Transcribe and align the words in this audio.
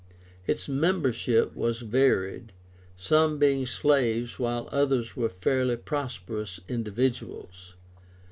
Its 0.47 0.67
membership 0.67 1.55
was 1.55 1.81
varied, 1.81 2.53
some 2.97 3.37
being 3.37 3.67
slaves 3.67 4.39
while 4.39 4.67
others 4.71 5.15
were 5.15 5.29
fairly 5.29 5.77
prosperous 5.77 6.59
individuals. 6.67 7.75